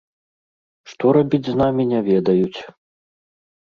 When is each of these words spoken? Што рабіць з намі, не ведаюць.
Што 0.93 1.05
рабіць 1.19 1.43
з 1.51 1.55
намі, 1.61 1.89
не 1.95 1.99
ведаюць. 2.11 2.59